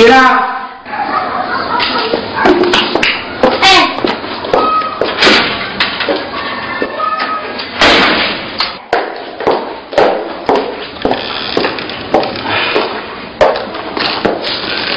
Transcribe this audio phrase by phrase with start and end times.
[0.00, 0.16] 进来。
[3.60, 3.90] 哎，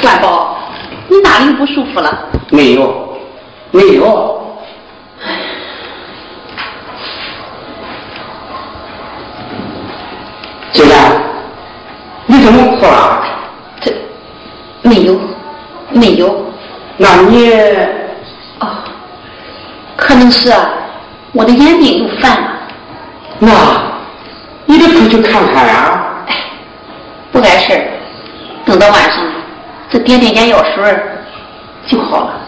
[0.04, 0.58] 万宝，
[1.10, 2.30] 你哪里不舒服了？
[2.50, 3.20] 没有，
[3.72, 4.42] 没有。
[10.72, 10.96] 进来，
[12.26, 13.22] 你怎么哭了？
[13.82, 15.20] 这没有，
[15.92, 16.46] 没有。
[16.98, 17.50] 那你
[18.60, 18.68] 哦，
[19.96, 20.70] 可能是啊
[21.32, 22.48] 我的眼病又犯了。
[23.40, 23.50] 那
[24.66, 26.36] 你得出去看看呀、哎，
[27.32, 27.82] 不碍事儿，
[28.66, 29.26] 等到晚上
[29.90, 31.18] 再点点眼药水儿
[31.88, 32.43] 就好了。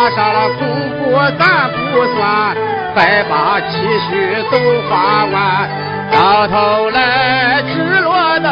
[0.00, 0.66] 打上了功
[0.96, 2.56] 夫咱不算，
[2.94, 3.76] 白把积
[4.08, 4.58] 蓄都
[4.88, 5.68] 花完。
[6.10, 8.48] 到头来只落得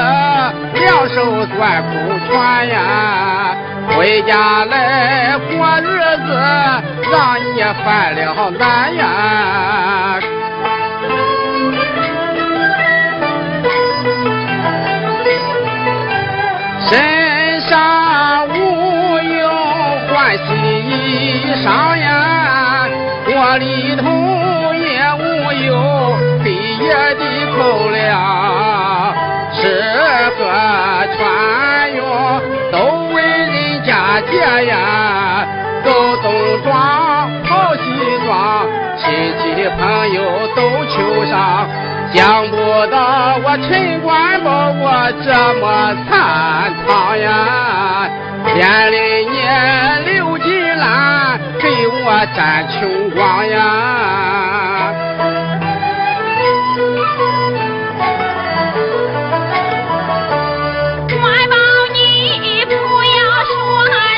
[0.74, 3.56] 两手攥不全呀，
[3.96, 6.28] 回家来过日子，
[7.10, 10.20] 让你犯了难呀。
[21.68, 22.88] 衣裳呀，
[23.28, 24.04] 窝里头
[24.72, 24.88] 也
[25.18, 25.20] 无
[25.66, 27.22] 有黑夜的
[27.54, 29.14] 口粮，
[29.52, 29.60] 吃
[30.38, 30.40] 喝
[31.14, 32.00] 穿用
[32.72, 32.76] 都
[33.14, 33.92] 为人家
[34.30, 35.46] 借呀，
[35.84, 35.92] 走
[36.22, 36.32] 东
[36.64, 37.82] 庄跑西
[38.24, 38.66] 庄，
[38.96, 39.06] 亲
[39.38, 40.18] 戚朋友
[40.56, 41.68] 都求上。
[42.10, 42.56] 想不
[42.90, 45.28] 到我陈官保我这
[45.60, 48.08] 么惨唐呀，
[48.54, 49.36] 连里年
[50.06, 50.48] 刘金
[50.78, 51.38] 兰
[52.10, 53.56] 我占穷光呀。
[61.10, 61.54] 官宝，
[61.92, 63.52] 你不要说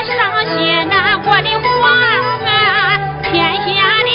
[0.07, 0.09] 伤
[0.55, 1.83] 心难过的话！
[3.23, 3.67] 天下
[4.05, 4.09] 的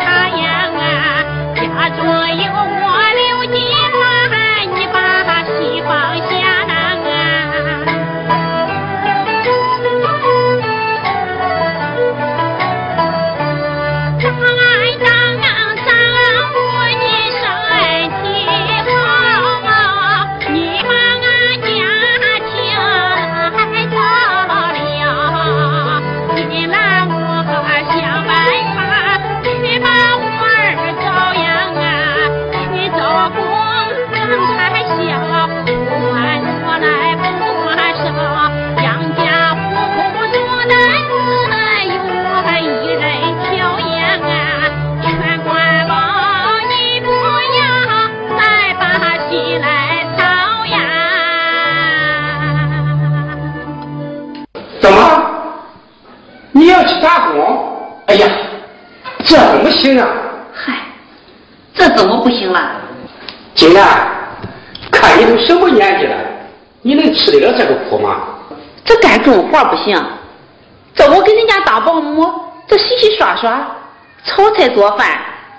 [0.00, 1.24] 插秧啊，
[1.56, 3.21] 家中有我俩。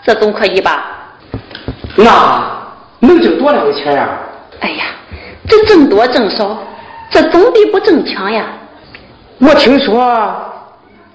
[0.06, 0.86] 这总可以吧？
[1.96, 2.42] 那
[3.00, 4.10] 能挣多少钱呀、
[4.62, 4.86] 哎呀，
[5.48, 6.58] 这挣多挣少，
[7.10, 8.46] 这总比不挣强呀。
[9.40, 10.34] 我听说，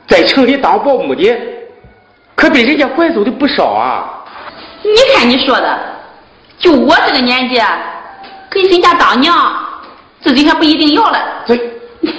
[0.07, 1.37] 在城里当保姆的，
[2.35, 4.25] 可被人家拐走的不少啊。
[4.83, 5.78] 你看你说的，
[6.59, 7.61] 就我这个年纪，
[8.50, 9.37] 给人家当娘，
[10.21, 11.18] 自己还不一定要了。
[11.47, 11.59] 这，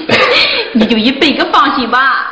[0.74, 2.28] 你就一辈子放心吧。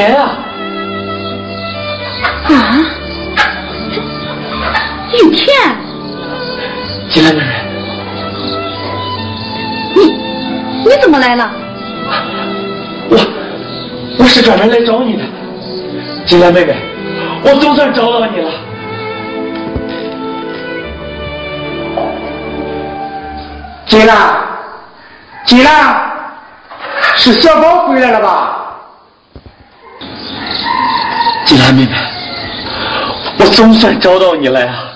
[0.00, 0.24] 我是雨田啊！
[2.46, 2.54] 啊，
[5.12, 5.46] 雨天，
[7.10, 7.48] 金兰妹妹，
[9.94, 10.00] 你
[10.84, 11.50] 你怎么来了？
[13.10, 13.18] 我
[14.20, 15.24] 我是专门来找你的，
[16.24, 16.74] 金兰妹妹，
[17.44, 18.50] 我总算找到你了。
[23.86, 24.16] 金兰，
[25.44, 26.10] 金兰，
[27.16, 28.56] 是小宝回来了吧？
[31.50, 31.90] 金兰妹妹，
[33.40, 34.89] 我总算找到你了呀！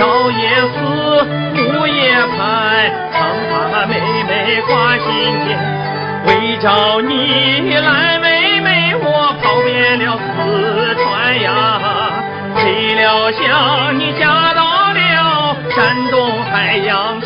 [0.00, 3.20] 朝也思，暮也盼，常
[3.52, 5.04] 把妹妹挂心
[5.46, 5.46] 间。
[6.24, 11.52] 为找你来，妹妹，我跑遍了四川呀，
[12.56, 17.20] 谁料想你嫁到了山东海洋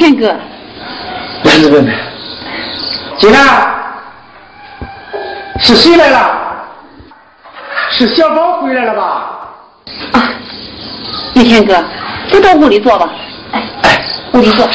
[0.00, 0.34] 雨天哥，
[1.44, 1.92] 兰子妹妹，
[3.18, 3.70] 金兰，
[5.58, 6.40] 是谁来了？
[7.90, 9.02] 是小宝回来了吧？
[10.12, 10.32] 啊，
[11.34, 11.84] 玉天哥，
[12.32, 13.10] 咱到屋里坐吧。
[13.52, 14.02] 哎，哎，
[14.32, 14.66] 屋里坐。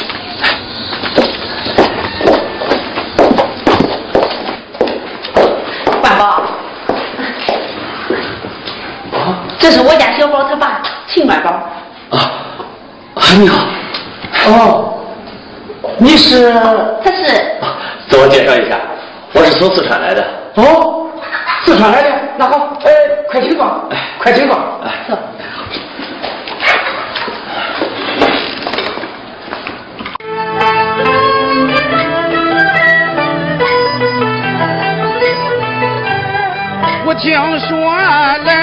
[6.03, 6.44] 万宝，
[9.58, 11.50] 这是我家小宝他爸秦万宝。
[12.15, 12.32] 啊
[13.15, 13.65] 啊，你好，
[14.50, 14.94] 哦，
[15.97, 16.51] 你是？
[17.03, 17.23] 他是
[18.09, 18.77] 自我介绍一下，
[19.33, 20.23] 我是从四川来的。
[20.55, 21.07] 哦，
[21.63, 22.09] 四川来的。
[22.37, 22.91] 那好，哎，
[23.29, 24.55] 快请坐，快请坐。
[24.83, 25.17] 哎，走。
[37.07, 37.77] 我听说
[38.43, 38.54] 来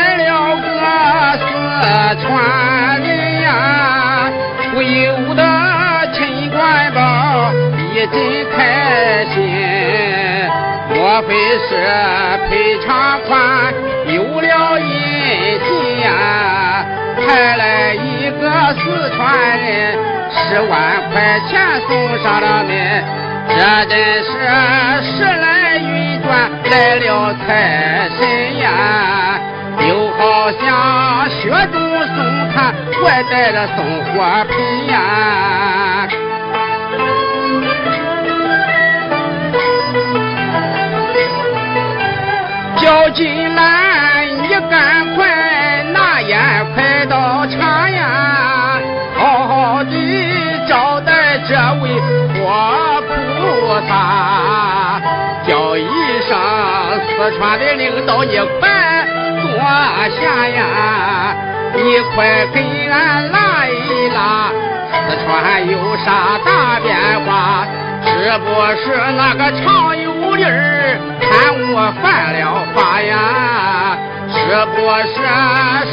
[11.12, 11.34] 莫非
[11.68, 11.76] 是
[12.48, 13.74] 赔偿款
[14.06, 16.86] 有了音信呀？
[17.18, 19.20] 派来一个四川
[19.58, 19.98] 人，
[20.32, 20.70] 十万
[21.12, 23.04] 块钱送上了门。
[23.46, 23.52] 这
[23.90, 23.92] 真
[24.24, 24.30] 是
[25.04, 29.38] 时来运转来了财神呀，
[29.86, 31.76] 又好像雪中
[32.06, 32.16] 送
[32.54, 34.96] 炭，外带着送火盆呀。
[42.92, 46.38] 叫金兰，你赶快拿烟
[46.74, 48.78] 快到茶呀，
[49.16, 49.90] 好好的
[50.68, 51.88] 招待这位
[52.34, 55.00] 活菩萨，
[55.48, 55.88] 叫一
[56.28, 56.38] 声
[57.16, 59.06] 四川的领导你快
[59.40, 59.48] 坐
[60.20, 61.34] 下呀，
[61.74, 64.50] 你快给俺拉一拉，
[65.08, 66.94] 四川有啥大变
[67.24, 67.66] 化？
[68.04, 68.46] 是不
[68.76, 73.98] 是那个常有理儿看我犯了法呀？
[74.32, 74.36] 是
[74.74, 74.76] 不
[75.12, 75.16] 是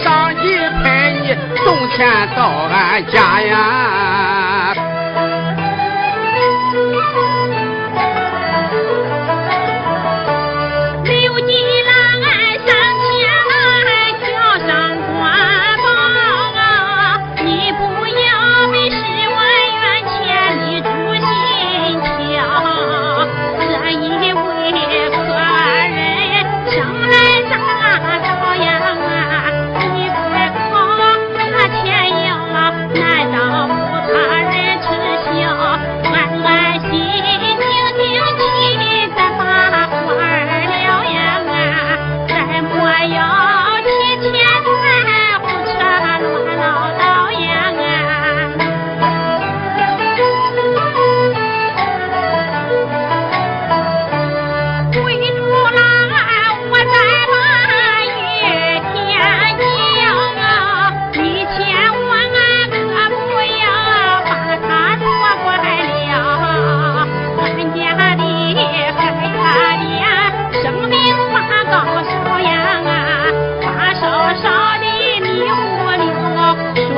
[0.01, 1.97] 上级派你送钱
[2.37, 2.39] 到
[2.71, 4.73] 俺家呀？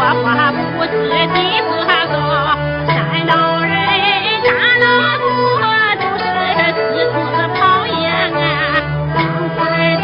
[0.01, 0.91] 说话不知
[1.27, 1.93] 地不高，
[2.87, 2.97] 山
[3.27, 3.69] 老人
[4.43, 4.49] 山
[4.79, 4.83] 老
[5.19, 5.29] 多
[6.01, 6.25] 都是
[6.73, 7.13] 四处
[7.53, 8.01] 跑呀，
[9.13, 9.21] 当
[9.55, 9.59] 官
[10.01, 10.03] 的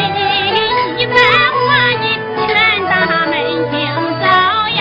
[0.97, 1.17] 一般
[1.65, 1.65] 话
[1.99, 2.03] 你
[2.45, 2.45] 全
[2.85, 2.93] 打
[3.25, 3.33] 门
[3.71, 3.73] 听
[4.21, 4.23] 着
[4.75, 4.79] 呀。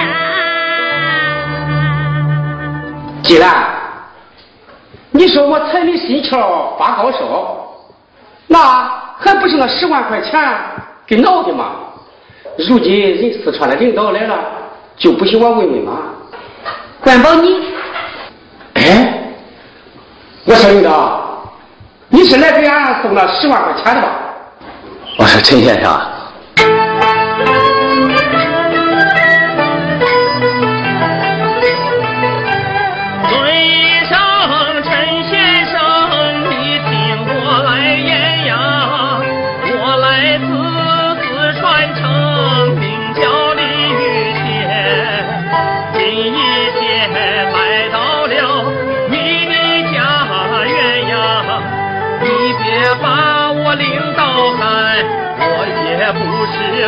[3.23, 3.45] 既然
[5.13, 7.19] 你说我财迷心窍发高烧，
[8.49, 8.59] 那
[9.19, 10.39] 还不是那十万块钱
[11.07, 11.77] 给闹的吗？
[12.69, 14.37] 如今人四川的领导来了，
[14.97, 15.93] 就不许我问问妈？
[17.03, 17.49] 管保你，
[18.75, 19.33] 哎，
[20.45, 21.21] 我说领导，
[22.09, 24.09] 你是来给俺送那十万块钱的吧？
[25.19, 26.01] 我说陈先生，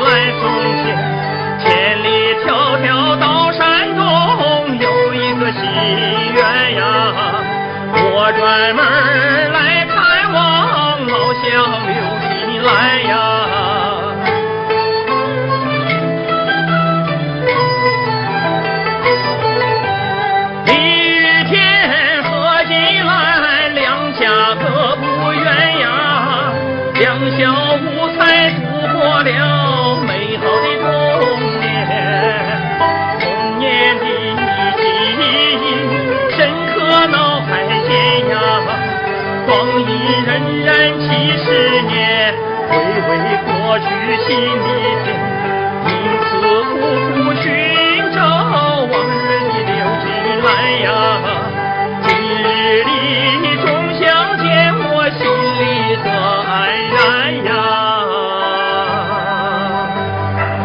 [0.00, 0.42] 来送
[0.84, 0.86] 钱。
[1.58, 1.66] 千
[2.04, 2.06] 里
[2.46, 2.48] 迢
[2.82, 2.86] 迢
[3.18, 5.60] 到山东，有一个心
[6.34, 6.40] 愿
[6.76, 6.82] 呀，
[7.94, 8.80] 我专门
[9.52, 9.96] 来看
[10.32, 10.36] 望
[11.06, 11.42] 老乡
[11.86, 12.68] 刘金来
[13.02, 13.37] 呀。
[44.16, 45.06] 心里头一次
[46.30, 46.36] 苦
[47.12, 47.46] 苦寻
[48.14, 50.06] 找往日的流星
[50.42, 50.48] 来
[50.82, 50.88] 呀
[52.04, 52.88] 今日里
[53.42, 53.68] 你总
[54.00, 54.02] 想
[54.38, 54.46] 见
[54.90, 55.20] 我心
[55.58, 55.62] 里
[56.02, 56.06] 酸
[56.90, 56.96] 然
[57.44, 57.50] 呀。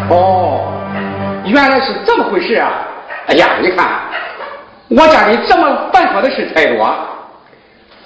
[0.10, 0.12] 哦
[1.46, 2.72] 原来是这么回事啊。
[3.28, 3.88] 哎呀你看
[4.90, 6.96] 我家里这么繁琐的事太多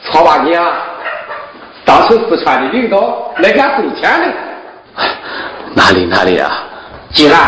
[0.01, 0.77] 错把你啊
[1.85, 4.46] 当成四川的领导来给他送钱来
[5.77, 6.63] 哪里哪里啊？
[7.13, 7.39] 既然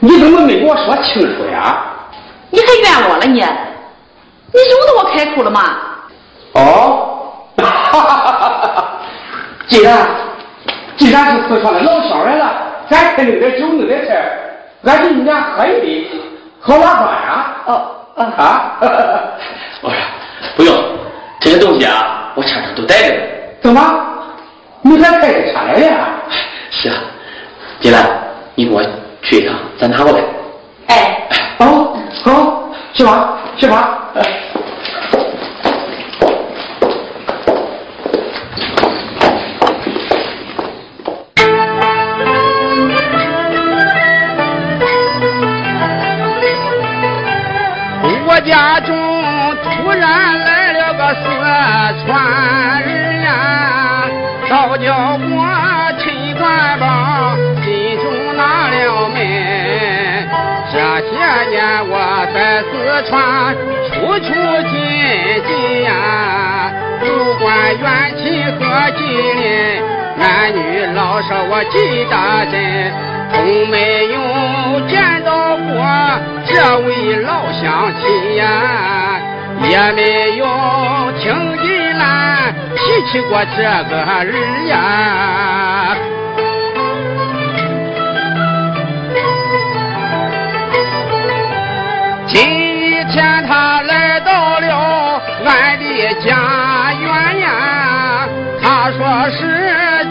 [0.00, 1.76] 你怎么没跟我说清楚呀？
[2.48, 3.34] 你还怨我了你？
[3.34, 5.76] 你容得我开口了吗？
[6.54, 8.84] 哦，哈哈哈哈哈！
[9.68, 10.06] 既然
[10.96, 12.54] 既然是四川的老乡来了，
[12.88, 14.32] 咱肯弄点酒，弄点菜，
[14.84, 16.10] 俺给你俩喝一杯，
[16.60, 17.56] 喝瓦砖呀！
[17.66, 18.72] 哦哦，啊，
[19.82, 19.98] 我说
[20.56, 20.74] 不用，
[21.40, 23.20] 这些东西啊，我车上都带着呢。
[23.60, 23.80] 怎么？
[24.80, 26.08] 你还开着车来呀？
[26.78, 26.96] 是啊，
[27.80, 28.06] 金兰，
[28.54, 28.82] 你跟我
[29.22, 30.18] 去一趟，咱拿过来。
[30.88, 31.26] 哎，
[31.58, 33.98] 哦，好，去吧，去吧。
[34.14, 34.20] 我
[61.50, 61.94] 年我
[62.34, 62.70] 在四
[63.08, 63.54] 川
[63.92, 64.26] 处处
[64.68, 64.74] 进
[65.46, 65.50] 进
[65.84, 65.90] 呀，
[67.00, 67.04] 不
[67.42, 67.44] 管
[67.78, 67.84] 远
[68.18, 68.24] 亲
[68.56, 68.60] 和
[68.96, 69.46] 近邻，
[70.18, 70.56] 男女
[70.94, 71.74] 老少我记
[72.10, 72.14] 得
[72.50, 72.54] 真。
[73.32, 73.34] 从
[73.68, 73.74] 没
[74.06, 74.16] 有
[74.88, 75.66] 见到过
[76.46, 78.42] 这位老乡亲呀，
[79.68, 80.42] 也没有
[81.18, 81.24] 听
[81.56, 82.78] 人来提
[83.10, 85.85] 起过这个人呀。
[96.24, 97.46] 家园呀，
[98.62, 98.98] 他说
[99.30, 99.38] 是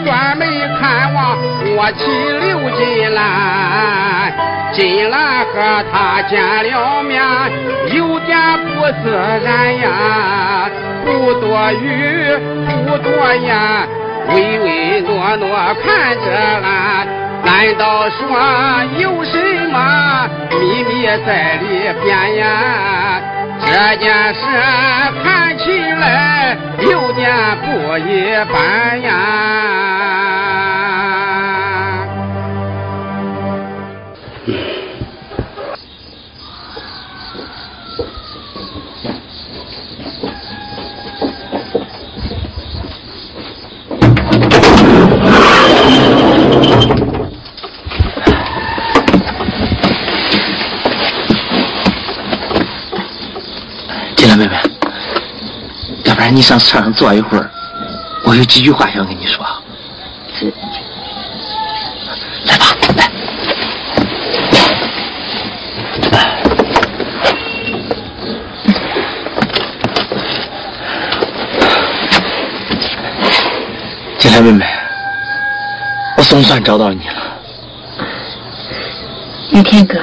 [0.04, 0.46] 专门
[0.78, 1.36] 看望
[1.76, 2.00] 我妻
[2.40, 3.12] 刘金。
[3.14, 3.20] 兰。
[4.72, 5.08] 金。
[5.10, 5.54] 兰和
[5.92, 7.22] 他见了面，
[7.94, 8.68] 有点不
[9.02, 9.04] 自
[9.44, 9.46] 然
[9.78, 9.84] 呀，
[11.04, 11.86] 不多语，
[12.66, 13.48] 不多言，
[14.28, 15.46] 唯唯诺诺
[15.82, 16.26] 看着
[16.62, 16.66] 俺。
[17.44, 18.18] 难道说
[18.98, 19.34] 有什
[19.70, 19.76] 么
[20.50, 21.28] 秘密在
[21.62, 21.64] 里
[22.02, 22.44] 边呀？
[23.64, 23.66] 这
[23.96, 24.40] 件事
[25.24, 25.24] 看
[26.78, 29.86] 六年过一半呀。
[56.34, 57.50] 你上车上坐一会儿，
[58.24, 59.46] 我有几句话想跟你说。
[60.38, 60.52] 是。
[62.44, 63.10] 来吧，来。
[74.18, 74.66] 金兰妹妹，
[76.16, 77.14] 我总算找到你了。
[79.52, 79.96] 雨天哥。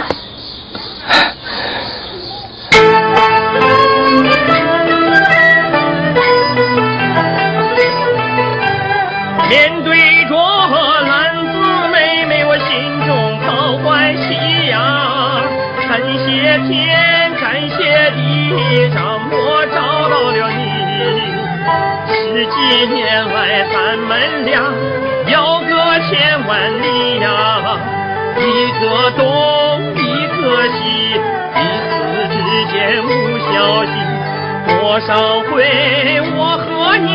[34.93, 37.09] 多少回我和你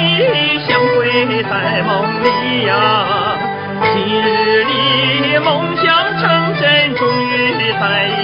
[0.67, 0.99] 相会
[1.45, 1.89] 在梦
[2.25, 3.39] 里呀，
[3.95, 5.87] 今日里梦想
[6.19, 6.27] 成
[6.59, 8.18] 真，终于在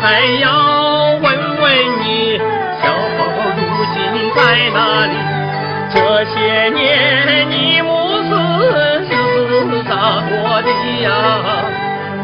[0.00, 0.46] 还要
[1.20, 1.24] 问
[1.60, 1.64] 问
[2.00, 2.38] 你，
[2.80, 2.84] 小
[3.18, 3.20] 宝
[3.56, 3.60] 如
[3.92, 3.96] 今
[4.34, 4.38] 在
[4.72, 5.12] 哪里？
[5.90, 7.88] 这些年你母
[8.22, 8.30] 子
[8.68, 9.10] 日
[9.70, 10.68] 子咋过的
[11.02, 11.08] 呀？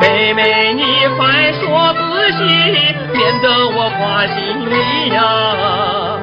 [0.01, 1.99] 妹妹，你快说仔
[2.33, 2.39] 细，
[3.13, 4.35] 免得我挂心
[4.71, 4.75] 里
[5.15, 6.14] 呀。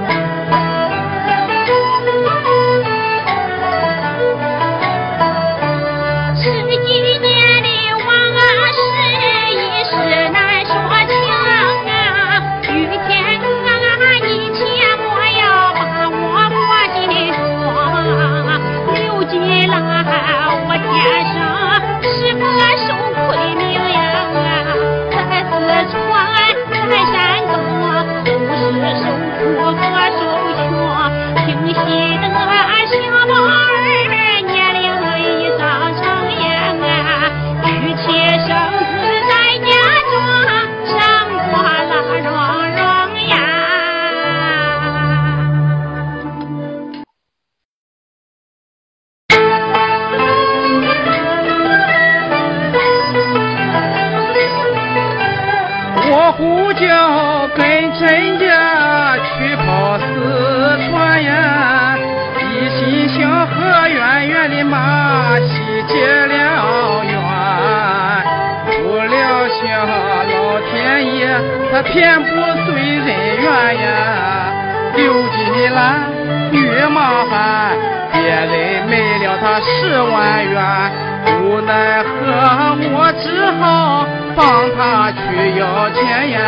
[85.93, 86.39] 前言。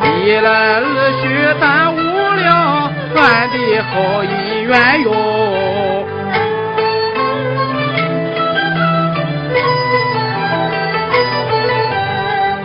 [0.00, 0.48] 一来
[0.78, 0.84] 二
[1.20, 1.22] 去
[1.60, 2.46] 耽误了
[3.16, 4.26] 俺的好姻
[4.62, 5.06] 缘哟。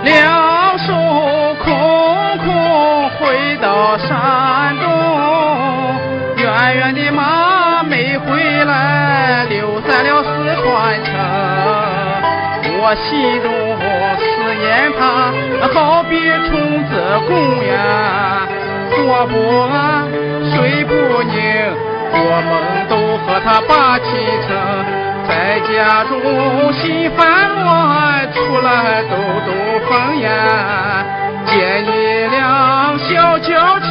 [0.04, 0.88] 两手
[1.64, 1.66] 空
[2.40, 2.48] 空
[3.12, 3.22] 回
[3.62, 4.86] 到山东，
[6.38, 6.44] 远
[6.76, 8.26] 远的马没回
[8.66, 10.28] 来，留在了四
[10.62, 11.12] 川城。
[12.76, 13.48] 我心中
[14.56, 15.32] 念他
[15.74, 16.92] 好比虫子
[17.28, 17.32] 公
[17.66, 18.48] 呀，
[18.96, 19.34] 坐不
[19.72, 20.08] 安，
[20.52, 21.34] 睡不宁，
[22.12, 22.52] 做梦
[22.90, 24.06] 都和他把气
[24.46, 24.50] 成，
[25.28, 26.12] 在家中
[26.74, 29.50] 心烦乱，出来兜兜
[29.90, 30.28] 风呀，
[31.46, 31.88] 见一
[32.28, 33.86] 辆小轿车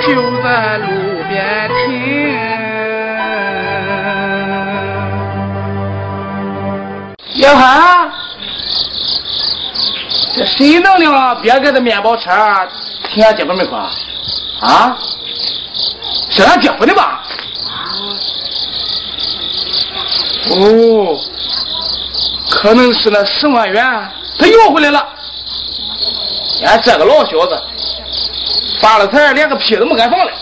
[0.00, 0.06] 就
[0.42, 0.86] 在路
[1.28, 2.36] 边停。
[7.24, 8.27] 小孩。
[10.58, 12.30] 谁能让别个的面包车
[13.14, 13.76] 停俺姐夫门口
[14.60, 14.98] 啊？
[16.30, 17.22] 是俺姐夫的吧？
[20.50, 21.16] 哦，
[22.50, 25.08] 可能是那十万元他要回来了。
[26.64, 27.62] 俺这个老小子，
[28.80, 30.32] 发了财连个屁都没敢放了。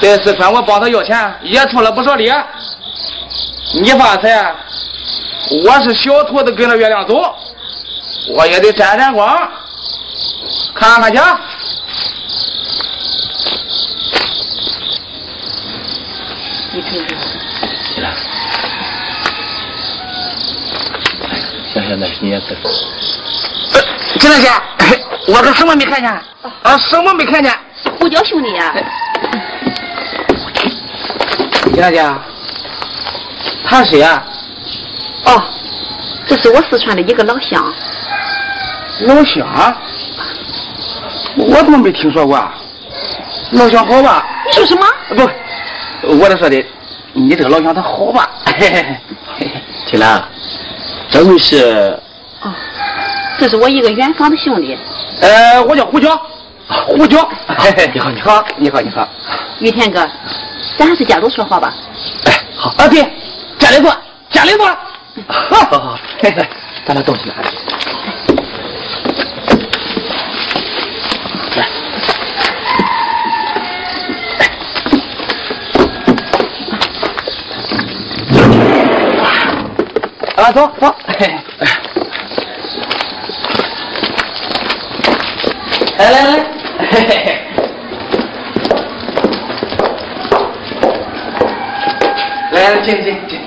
[0.00, 2.32] 在四川我帮他要钱，也出了不少力。
[3.74, 4.54] 你发财，
[5.64, 7.34] 我是小兔子跟着月亮走，
[8.28, 9.48] 我也得沾沾光，
[10.74, 11.18] 看看去。
[16.72, 17.16] 你听听，
[17.94, 18.12] 起来，
[21.72, 22.56] 想想那你也是。
[23.72, 23.80] 呃，
[24.18, 24.50] 金大姐，
[25.32, 26.10] 我这什么没看见？
[26.62, 27.50] 啊，什么没看见？
[27.82, 28.74] 是胡椒兄弟呀、
[31.72, 32.04] 金大姐，
[33.64, 34.22] 他是谁啊？
[35.24, 35.42] 哦，
[36.26, 37.72] 这是我四川的一个老乡。
[39.00, 39.76] 老乡？
[41.36, 42.54] 我怎么没听说过啊？
[43.52, 44.26] 老乡好吧？
[44.46, 44.86] 你说什么？
[46.02, 46.64] 不，我这说的，
[47.12, 48.30] 你这个老乡他好吧？
[49.86, 50.22] 金兰，
[51.10, 51.98] 这位是？
[52.42, 52.52] 哦，
[53.38, 54.76] 这是我一个远方的兄弟。
[55.20, 56.20] 呃，我叫胡椒，
[56.66, 57.28] 胡椒。
[57.92, 59.06] 你好，你好，你好，你好。
[59.60, 60.08] 于天哥，
[60.76, 61.72] 咱还是家里说话吧？
[62.24, 63.02] 哎，好啊，对，
[63.58, 63.94] 家里坐，
[64.30, 64.66] 家里坐。
[65.28, 66.48] 好好好，来，
[66.86, 67.34] 咱俩动起来。
[80.36, 80.94] 啊，走走。
[85.98, 86.44] 来来来，
[86.78, 87.38] 嘿嘿嘿。
[92.52, 93.40] 来来，进进进。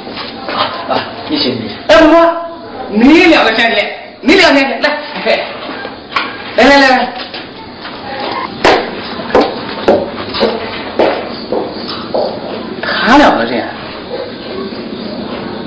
[0.47, 0.57] 啊
[0.89, 0.91] 啊，
[1.29, 1.77] 你先你。
[1.87, 2.15] 哎，不不，
[2.89, 3.85] 你两个先进，
[4.21, 5.43] 你两个先进，来，嘿，
[6.55, 7.13] 来来来来。
[12.81, 13.67] 他两个人，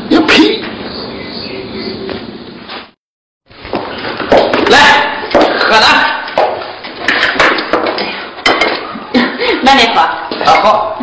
[0.08, 0.64] 你屁！
[4.70, 4.76] 来，
[5.58, 5.86] 喝的。
[9.62, 10.00] 慢点喝。
[10.00, 10.98] 啊好。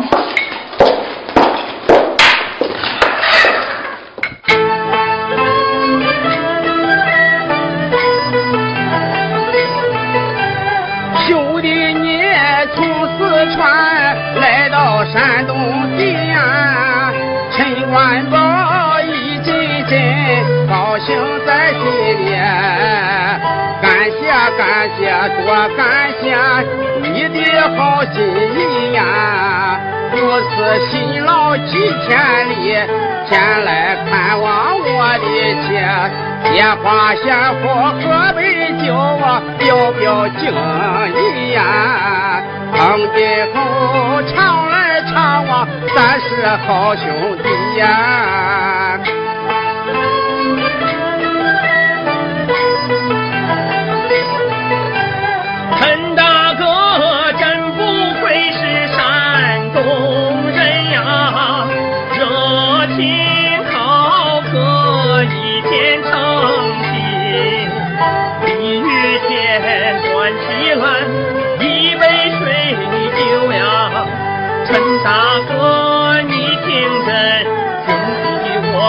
[11.26, 12.22] 兄弟，你
[12.74, 12.84] 从
[13.18, 13.18] 四
[13.54, 15.56] 川来到山东
[15.96, 17.12] 地呀，
[17.52, 19.54] 陈万宝一进
[19.86, 19.96] 阵，
[20.68, 21.80] 高兴在心
[22.18, 22.34] 里。
[23.80, 24.20] 感谢
[24.58, 25.00] 感谢
[25.44, 25.80] 多感
[26.20, 26.24] 谢
[27.02, 27.38] 你的
[27.76, 28.18] 好心！
[30.48, 30.54] 此
[30.90, 31.72] 辛劳几
[32.08, 32.08] 千
[32.48, 32.52] 里，
[33.28, 35.26] 前来看望我的
[35.62, 35.68] 妻，
[36.54, 37.24] 鲜花鲜
[37.62, 38.02] 花喝
[38.34, 38.40] 杯
[38.84, 40.40] 酒啊，表表敬
[41.14, 41.58] 意呀！
[42.72, 42.78] 碰
[43.14, 43.18] 今
[43.52, 46.26] 后常来常往，咱是
[46.66, 47.04] 好兄
[47.42, 47.44] 弟
[47.78, 48.39] 呀！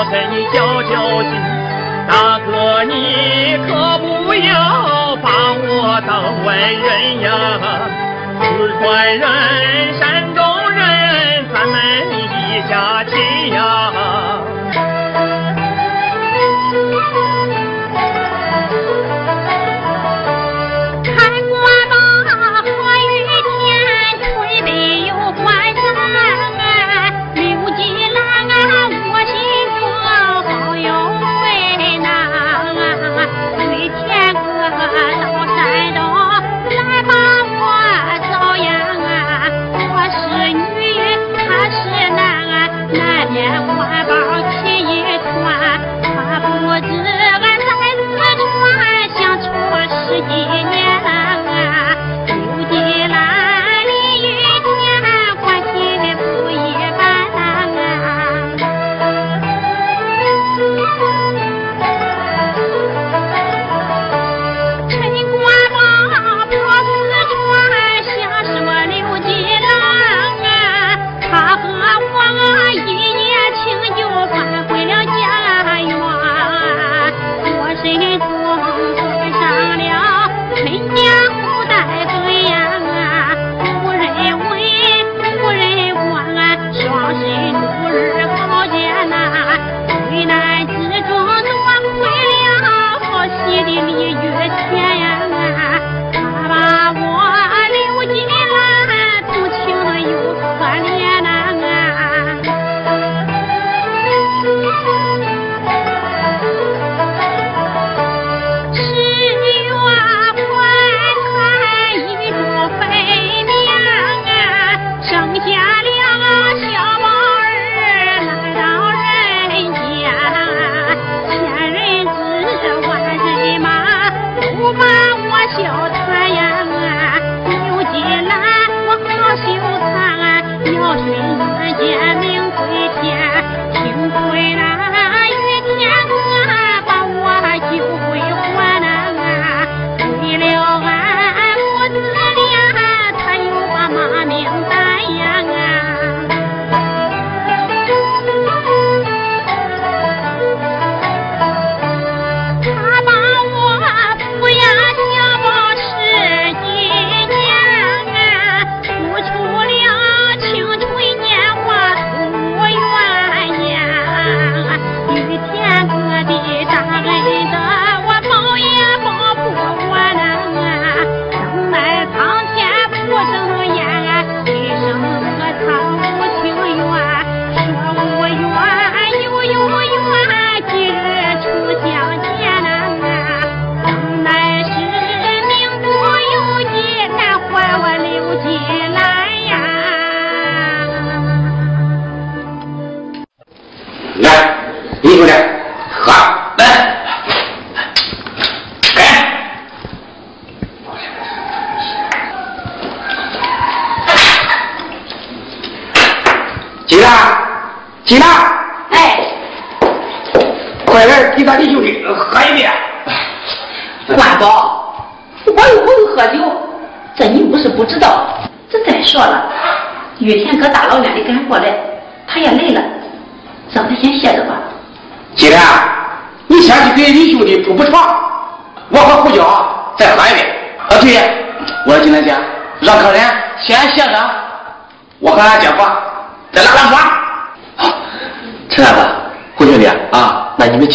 [0.01, 1.29] 我跟你交交心。
[2.09, 7.29] 大哥，你可不要把我当外人呀！
[8.41, 8.41] 四
[8.79, 8.81] 川
[9.15, 11.77] 人、山东人，咱们
[12.49, 13.93] 一家亲呀！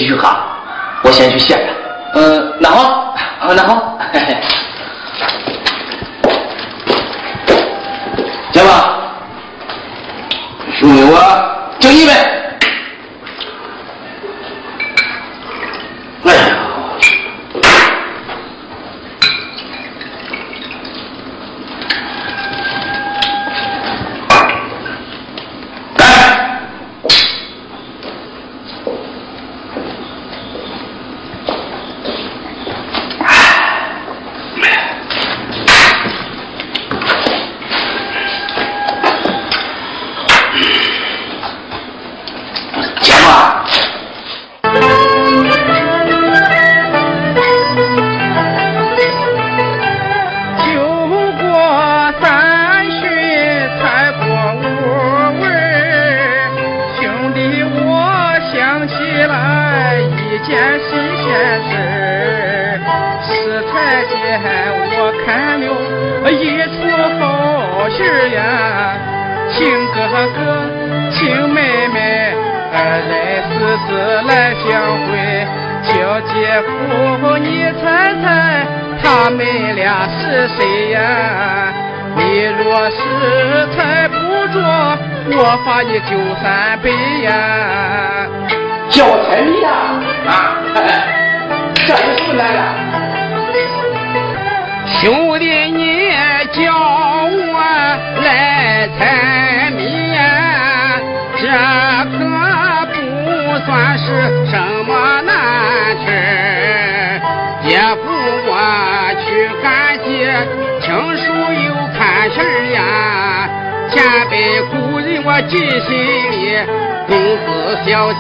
[0.06, 0.28] 去喝，
[1.02, 1.56] 我先去歇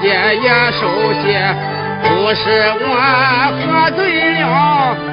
[0.02, 0.04] 姐
[0.36, 0.80] 也熟
[1.22, 1.24] 悉。
[2.02, 2.42] 不是
[2.80, 2.84] 我
[3.56, 4.00] 喝醉
[4.40, 4.44] 了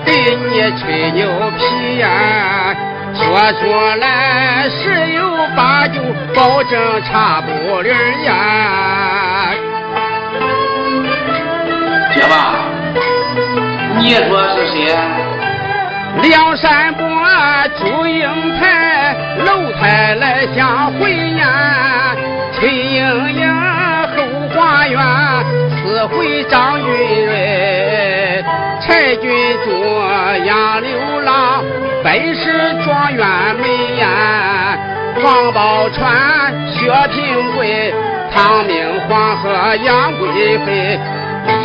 [0.05, 1.25] 对你吹牛
[1.57, 2.75] 皮呀，
[3.13, 3.21] 说
[3.53, 3.61] 出
[3.99, 5.21] 来十有
[5.55, 5.99] 八九
[6.35, 7.93] 保证差不离儿
[8.25, 8.29] 呀。
[12.13, 12.31] 姐夫，
[13.97, 14.75] 你说是谁？
[16.21, 17.01] 梁山伯
[17.79, 18.21] 祝英
[18.59, 19.15] 台，
[19.45, 20.99] 楼台来相会
[21.37, 22.15] 呀，
[22.53, 23.41] 崔莺莺
[26.07, 28.43] 会张云瑞，
[28.81, 29.31] 柴郡
[29.63, 29.69] 主
[30.45, 31.63] 杨六郎，
[32.03, 33.25] 本是状元
[33.61, 34.77] 美呀。
[35.23, 37.93] 王宝钏、薛平贵，
[38.33, 38.73] 唐明
[39.07, 40.99] 皇和杨贵妃，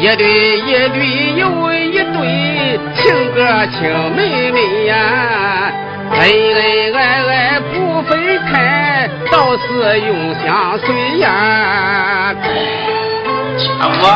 [0.00, 0.98] 一对一对
[1.36, 3.78] 又一对，情哥情
[4.14, 4.94] 妹妹呀。
[6.10, 8.18] 恩恩爱爱不分
[8.50, 12.34] 开，到死永相随呀。
[13.58, 14.06] 姐夫，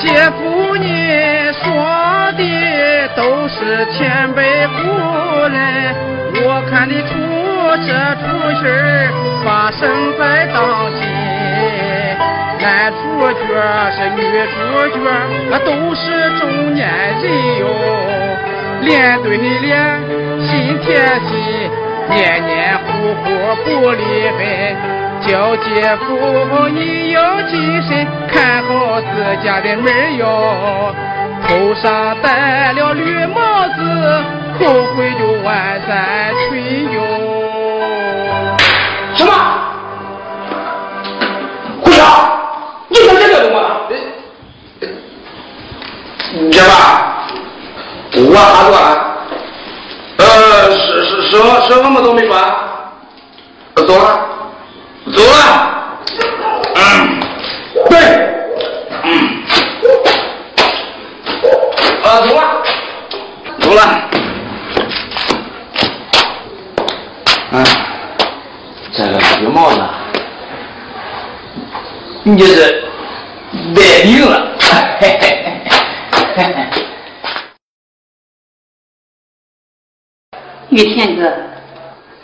[0.00, 0.86] 姐夫，你
[1.52, 1.62] 说
[2.38, 2.40] 的
[3.14, 4.78] 都是前辈古
[5.48, 5.54] 人，
[6.32, 7.10] 我看得出
[7.84, 8.24] 这出
[8.58, 9.12] 戏儿
[9.44, 9.80] 发生
[10.18, 10.56] 在当
[10.96, 10.98] 今。
[12.62, 13.00] 男主
[13.32, 13.38] 角
[13.92, 14.18] 是女
[14.48, 14.56] 主
[14.96, 14.98] 角，
[15.50, 16.02] 那都是
[16.38, 16.88] 中年
[17.20, 17.24] 人
[17.58, 17.62] 哟，
[18.80, 18.88] 脸
[19.22, 19.68] 对脸，
[20.46, 20.88] 心贴
[21.28, 21.30] 心。
[22.10, 23.24] 黏黏糊糊
[23.64, 24.02] 不离
[24.36, 24.76] 分，
[25.20, 29.06] 叫姐夫你要谨慎，看好自
[29.44, 30.94] 家的门哟。
[31.46, 33.78] 头上戴了绿帽子，
[34.58, 35.54] 后悔就晚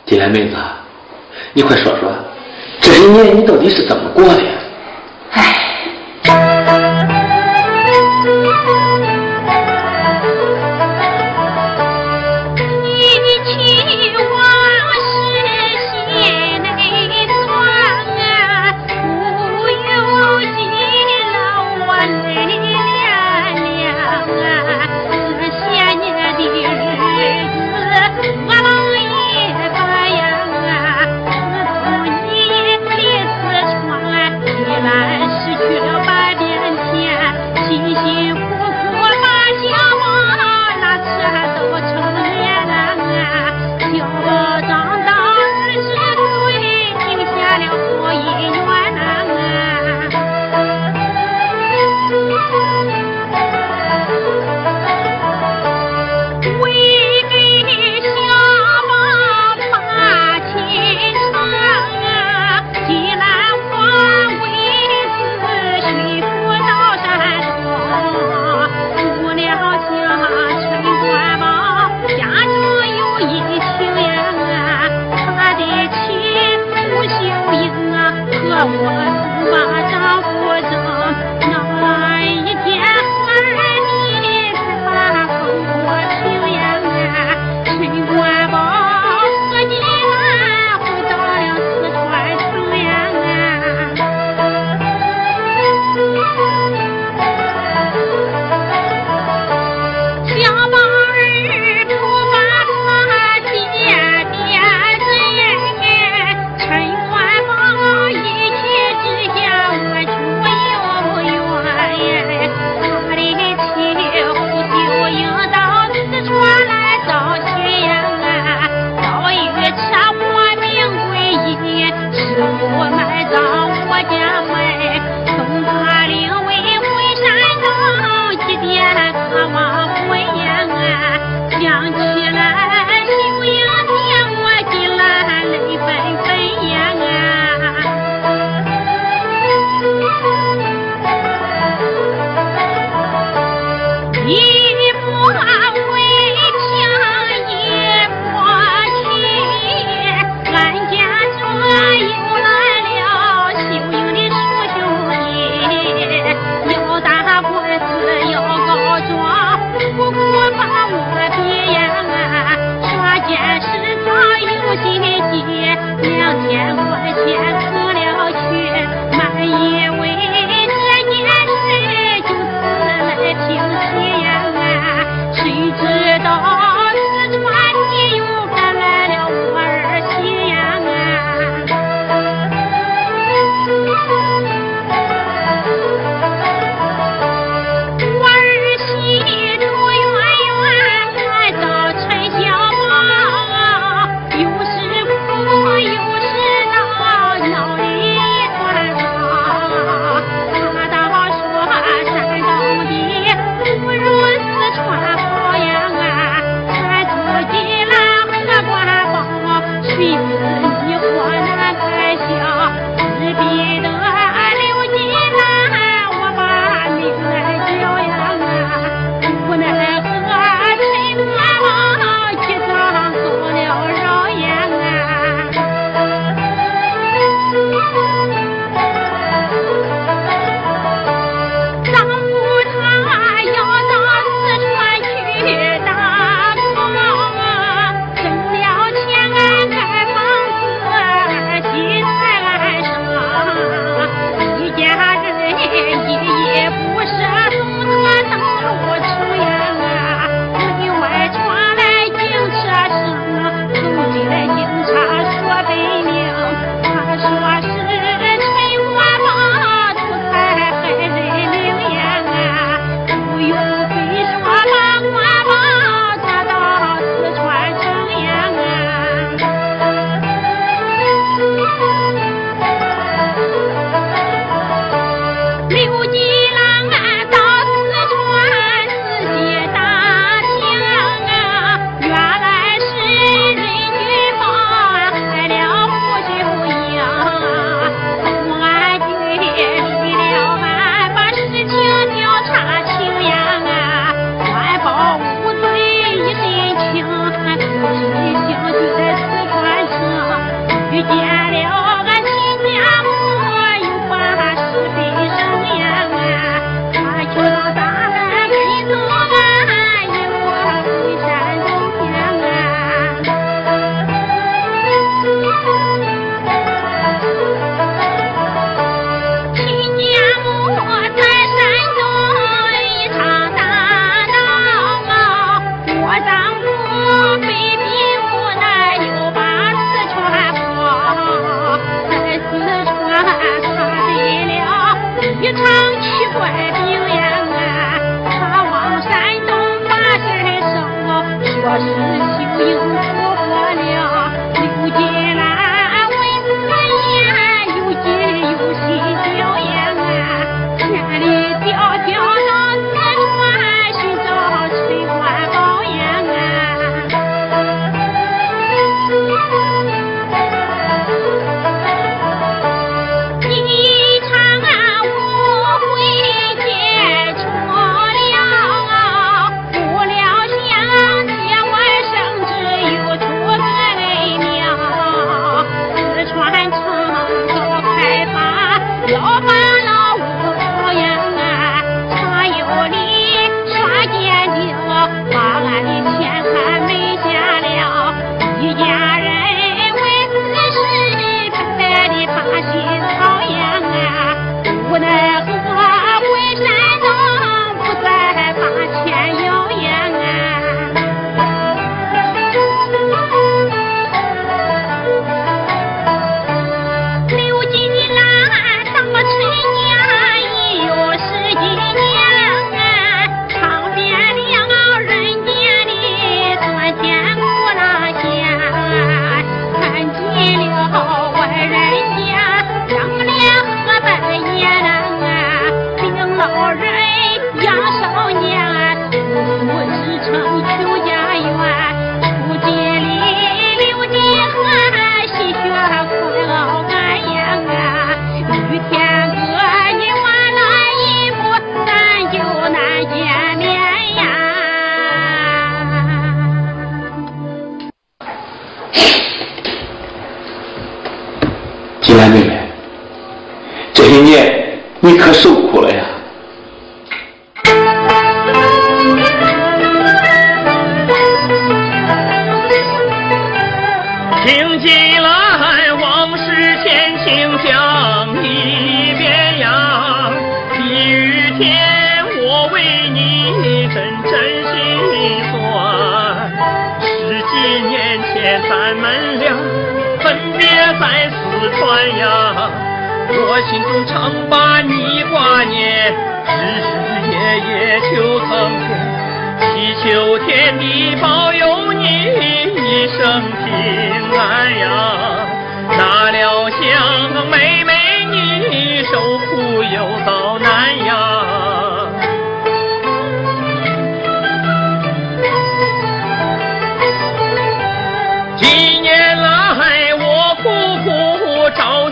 [0.05, 0.57] 金莲妹子，
[1.55, 2.13] 你快说说，
[2.81, 4.43] 这一年你到底是怎么过的？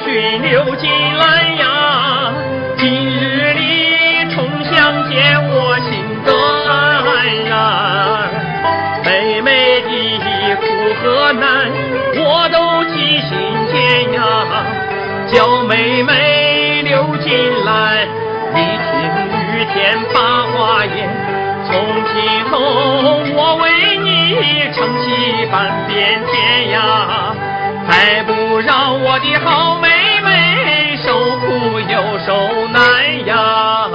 [0.05, 2.33] 君留金来呀
[2.77, 6.37] 今日里重相见我心更
[6.67, 8.31] 安然
[9.03, 10.67] 妹妹的苦
[11.01, 11.71] 和难
[12.17, 13.39] 我都记心
[13.73, 14.23] 间呀
[15.27, 17.33] 叫妹妹留进
[17.65, 18.07] 来
[18.55, 19.01] 你听
[19.33, 21.09] 雨天把话言
[21.65, 21.75] 从
[22.13, 22.61] 今后
[23.35, 24.35] 我为你
[24.75, 27.35] 撑起半边天呀
[27.87, 29.89] 还不让我的好妹
[30.23, 33.89] 妹受苦又受难呀！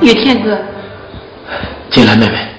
[0.00, 0.58] 岳天哥，
[1.90, 2.49] 进来，妹妹。